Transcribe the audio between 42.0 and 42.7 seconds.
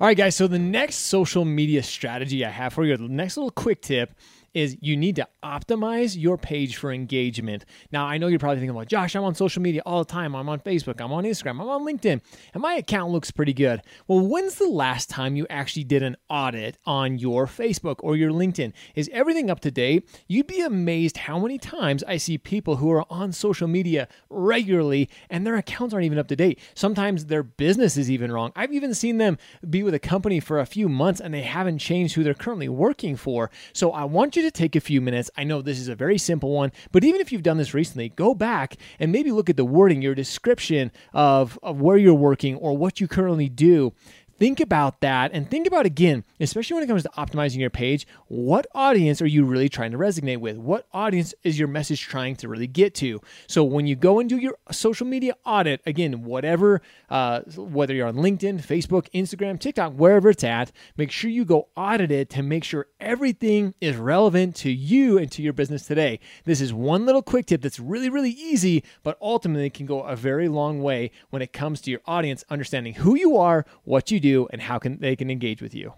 working